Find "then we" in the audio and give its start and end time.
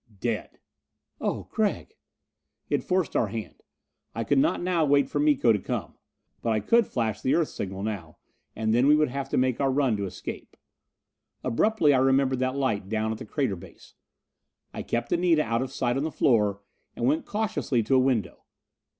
8.73-8.95